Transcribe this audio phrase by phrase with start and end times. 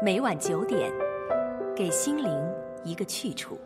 [0.00, 0.92] 每晚九点，
[1.74, 2.32] 给心灵
[2.84, 3.58] 一个去处。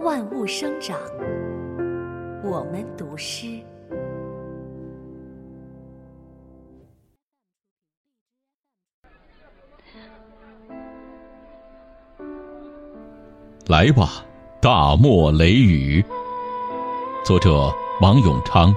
[0.00, 0.98] 万物生长，
[2.42, 3.58] 我们读诗。
[13.66, 14.22] 来吧，
[14.60, 16.04] 大漠雷雨。
[17.24, 17.72] 作者：
[18.02, 18.74] 王永昌。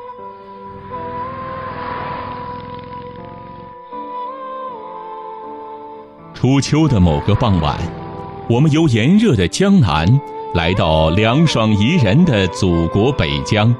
[6.39, 7.75] 初秋的某个傍晚，
[8.47, 10.07] 我们由炎热的江南
[10.53, 13.75] 来到凉爽宜人的祖国北疆。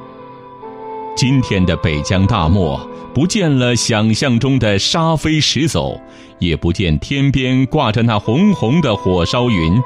[1.15, 2.81] 今天的北疆大漠，
[3.13, 6.01] 不见了想象中的沙飞石走，
[6.39, 9.79] 也不见天边挂着那红红的火烧云。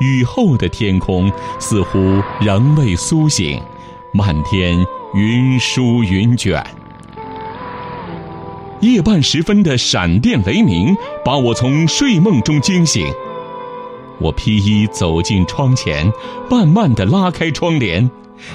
[0.00, 1.30] 雨后的天空
[1.60, 3.62] 似乎仍未苏醒，
[4.12, 6.60] 漫天云舒云卷。
[8.84, 13.06] 夜半时分的闪电雷鸣，把我从睡梦中惊醒。
[14.18, 16.12] 我披衣走进窗前，
[16.50, 18.10] 慢慢的拉开窗帘，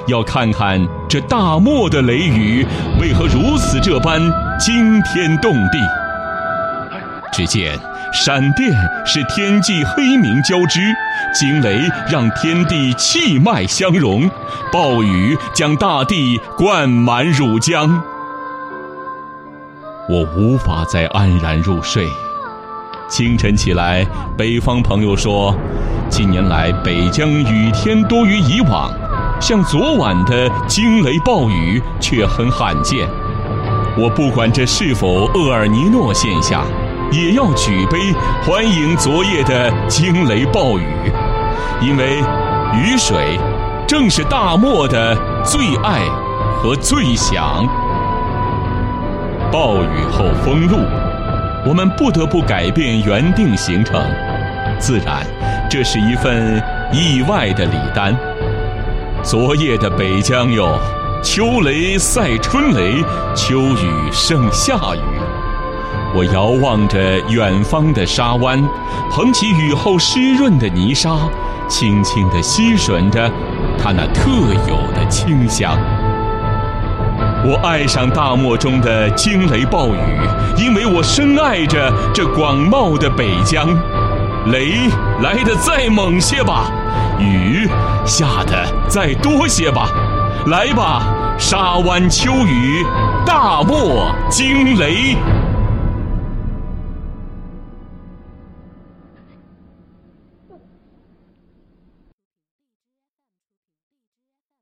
[0.05, 2.63] 要看看这大漠的雷雨
[3.01, 4.21] 为何如此这般
[4.59, 5.79] 惊天动地。
[7.31, 7.77] 只见
[8.13, 8.71] 闪电
[9.05, 10.79] 使天际黑明交织，
[11.33, 14.29] 惊雷让天地气脉相融，
[14.71, 17.99] 暴雨将大地灌满乳浆。
[20.09, 22.07] 我无法再安然入睡。
[23.07, 24.03] 清晨起来，
[24.35, 25.53] 北方朋友说，
[26.09, 28.91] 近年来北疆雨天多于以往，
[29.39, 33.07] 像昨晚的惊雷暴雨却很罕见。
[33.95, 36.65] 我不管这是否厄尔尼诺现象，
[37.11, 40.87] 也要举杯欢迎昨夜的惊雷暴雨，
[41.79, 42.17] 因为
[42.73, 43.37] 雨水
[43.87, 46.01] 正是大漠的最爱
[46.63, 47.63] 和最想。
[49.51, 50.77] 暴雨后封路，
[51.65, 53.99] 我们不得不改变原定行程。
[54.77, 55.25] 自然，
[55.67, 56.61] 这是一份
[56.93, 58.15] 意外的礼单。
[59.23, 60.77] 昨夜的北疆哟，
[61.23, 63.03] 秋雷赛春雷，
[63.35, 65.01] 秋雨胜夏雨。
[66.13, 68.63] 我遥望着远方的沙湾，
[69.11, 71.27] 捧起雨后湿润的泥沙，
[71.67, 73.27] 轻轻地吸吮着
[73.79, 74.29] 它那特
[74.67, 75.75] 有的清香。
[77.41, 79.97] 我爱上大漠中的惊雷暴雨，
[80.57, 83.67] 因为我深爱着这广袤的北疆。
[84.47, 84.89] 雷
[85.21, 86.71] 来得再猛些吧，
[87.19, 87.67] 雨
[88.05, 89.89] 下得再多些吧，
[90.47, 91.03] 来吧，
[91.37, 92.85] 沙湾秋雨，
[93.25, 95.15] 大漠惊雷。